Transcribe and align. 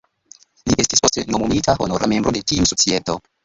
Li 0.71 0.77
estis 0.83 1.03
poste 1.07 1.25
nomumita 1.35 1.77
honora 1.85 2.11
membro 2.17 2.37
de 2.41 2.45
tiu 2.55 2.69
Societo. 2.75 3.23